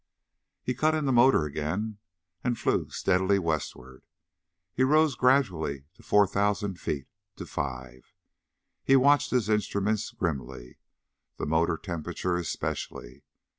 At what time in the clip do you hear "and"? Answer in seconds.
2.43-2.57